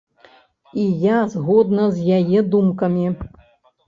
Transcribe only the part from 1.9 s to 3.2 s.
з яе думкамі.